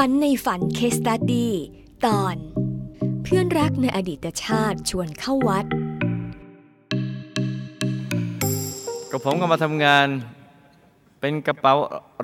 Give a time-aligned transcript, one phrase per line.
[0.00, 1.48] ฝันในฝันเคสตัดดี
[2.06, 2.36] ตอน
[3.22, 5.66] เพื่อนรักในอดีตชาติชวนเข้าวัด
[9.10, 10.06] ก็ผมก็มาทำงาน
[11.20, 11.74] เป็นกระเป๋า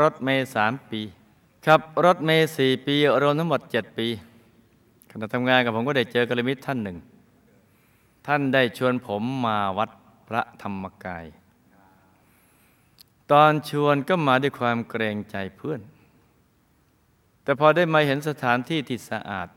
[0.00, 1.00] รถเมย์สามปี
[1.66, 4.06] ครับรถเมย์สี่ปี รวมทั้งหมดเจ็ดปี
[5.10, 6.98] ขณะทำงานกับผมก็ได้เจอกระมิตรท่านหนึ่ง
[8.26, 9.90] ท่านได้ชวนผมมาวัด
[10.28, 11.24] พระธรรมกาย
[13.30, 15.80] ตอนชวนก็มาด้วยความเกรงใจเพื่อน
[17.50, 19.48] แต่พอได้มาเห็นสถานที่ที่สะอาด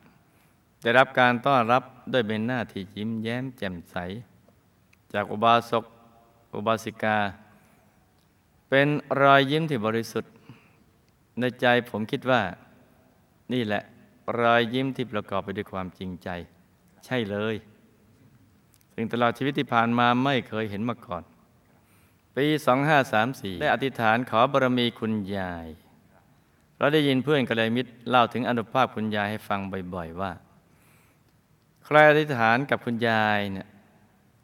[0.81, 1.83] ได้รับการต้อนรับ
[2.13, 3.95] ด้วยเป็นหน้าที่ยิ้มแย้มแจ่มใส
[5.13, 5.83] จากอุบาสก
[6.55, 7.17] อุบาสิกา
[8.69, 8.87] เป็น
[9.21, 10.31] รอยยิ้มที่บริสุทธิ์
[11.39, 12.41] ในใจผมคิดว่า
[13.53, 13.83] นี่แหละ
[14.39, 16.29] รอยยิ้มที่ประกอบไปด้วยความจริงใจ
[17.05, 17.55] ใช่เลย
[18.93, 21.23] ซึ่งตลอดชีวิตที่ผ่านมาไม่เคยเห็นมาก่อน
[22.35, 22.45] ปี
[23.03, 25.67] 2534 ได้อธิษฐานขอบารมีคุณยาย
[26.77, 29.59] เราได้ยินเพื่อนกัลยาณมิตรเล่าถึงอนุภาพคุณยายให้ฟัง
[29.93, 30.31] บ่อย ๆ ว่า
[31.85, 33.67] ใครอธิษฐานกับคุณยายเนี่ย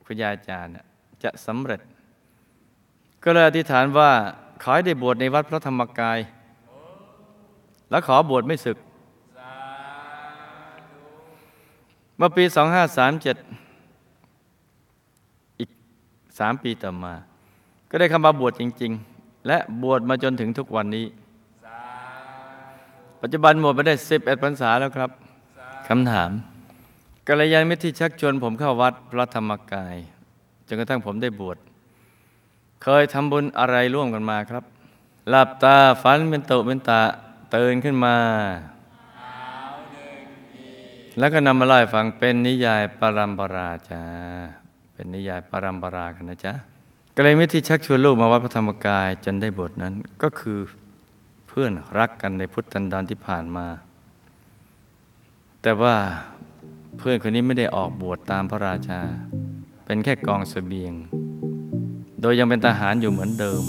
[0.05, 0.86] คุณยายอาจารย์เนี่ย
[1.23, 1.81] จะสำเร็จ
[3.23, 4.11] ก็เลยอธิษฐานว่า
[4.61, 6.19] ขอให้ได้บวชในวัดพระธรรมกาย
[7.89, 8.77] แล้วขอบวชไม่ศึก
[12.17, 12.55] เมื่อปี 2537
[15.59, 15.69] อีก
[16.39, 17.14] สามปีต่อมา
[17.89, 21.05] ก็ได้เข้ามาบวชจริง ๆ และบวชมาจนถึงทุกวันนี้
[23.22, 25.09] ปัจจุบันหมดไปได้11พรรษาแล้วครับ
[25.88, 26.30] คำถาม
[27.28, 29.95] กัลยาณมิตรที่ชักชวนผมเข้าวัดพระธรรมกาย
[30.67, 31.58] จนกระทั่งผมได้บวช
[32.84, 34.64] เคยทำบุญอะไรร่วมกันมาครับ
[35.30, 37.02] หลับตาฝันเป็นตุเป็นตา
[37.52, 38.16] เตื่นขึ้นมา
[41.20, 44.04] แล้วก็นำมาเล่าให้ฟังเป็นนิยายปรัมปราจ้า
[44.94, 46.54] เป็นนิยายปรัมปรากันนะจ๊ะ
[47.16, 50.59] ก็เลยมิตรที่ชักชวนลูกมาวัดพระธรรมกายจนได้บทนั้นก็คือ
[51.50, 53.67] เพื่อนรักกันในพุทธันดรที่ผ่านมา
[55.61, 55.95] แต่ว่า
[56.97, 59.02] เพื่อนคนนี้ไม่ได้ออกบวชตามพระราชา
[59.86, 60.93] เป็นแค่กองสเสบียง
[62.21, 63.64] โดยยังเป็นทหารอยู่เหมือนเดิม